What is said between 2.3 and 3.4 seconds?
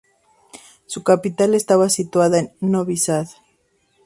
en Novi Sad.